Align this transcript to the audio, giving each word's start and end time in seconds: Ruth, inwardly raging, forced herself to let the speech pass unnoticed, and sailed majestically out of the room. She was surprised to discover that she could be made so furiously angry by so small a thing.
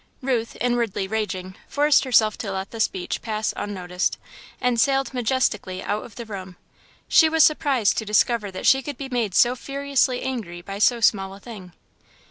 Ruth, 0.23 0.57
inwardly 0.59 1.07
raging, 1.07 1.53
forced 1.67 2.05
herself 2.05 2.35
to 2.39 2.51
let 2.51 2.71
the 2.71 2.79
speech 2.79 3.21
pass 3.21 3.53
unnoticed, 3.55 4.17
and 4.59 4.81
sailed 4.81 5.13
majestically 5.13 5.83
out 5.83 6.03
of 6.03 6.15
the 6.15 6.25
room. 6.25 6.55
She 7.07 7.29
was 7.29 7.43
surprised 7.43 7.99
to 7.99 8.03
discover 8.05 8.49
that 8.49 8.65
she 8.65 8.81
could 8.81 8.97
be 8.97 9.09
made 9.09 9.35
so 9.35 9.55
furiously 9.55 10.23
angry 10.23 10.63
by 10.63 10.79
so 10.79 11.01
small 11.01 11.35
a 11.35 11.39
thing. 11.39 11.73